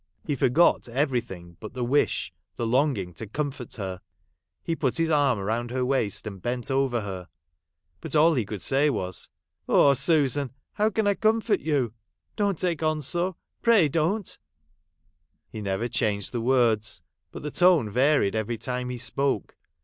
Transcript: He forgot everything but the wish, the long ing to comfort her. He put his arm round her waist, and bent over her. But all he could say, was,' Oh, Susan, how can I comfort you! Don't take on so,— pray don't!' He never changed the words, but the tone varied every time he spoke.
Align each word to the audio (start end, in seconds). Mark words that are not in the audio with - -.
He 0.25 0.35
forgot 0.35 0.87
everything 0.89 1.57
but 1.59 1.75
the 1.75 1.83
wish, 1.83 2.33
the 2.55 2.65
long 2.65 2.97
ing 2.97 3.13
to 3.13 3.27
comfort 3.27 3.75
her. 3.75 4.01
He 4.63 4.75
put 4.75 4.97
his 4.97 5.11
arm 5.11 5.37
round 5.37 5.69
her 5.69 5.85
waist, 5.85 6.25
and 6.25 6.41
bent 6.41 6.71
over 6.71 7.01
her. 7.01 7.27
But 7.99 8.15
all 8.15 8.33
he 8.33 8.43
could 8.43 8.63
say, 8.63 8.89
was,' 8.89 9.29
Oh, 9.69 9.93
Susan, 9.93 10.53
how 10.73 10.89
can 10.89 11.05
I 11.05 11.13
comfort 11.13 11.59
you! 11.59 11.93
Don't 12.35 12.57
take 12.57 12.81
on 12.81 13.03
so,— 13.03 13.35
pray 13.61 13.87
don't!' 13.87 14.39
He 15.51 15.61
never 15.61 15.87
changed 15.87 16.31
the 16.31 16.41
words, 16.41 17.03
but 17.31 17.43
the 17.43 17.51
tone 17.51 17.87
varied 17.87 18.33
every 18.33 18.57
time 18.57 18.89
he 18.89 18.97
spoke. 18.97 19.55